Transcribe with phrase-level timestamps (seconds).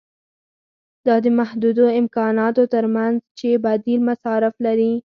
[1.05, 4.93] دا د محدودو امکاناتو ترمنځ چې بدیل مصارف لري.